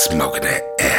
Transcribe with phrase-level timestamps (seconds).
[0.00, 0.89] Smoking that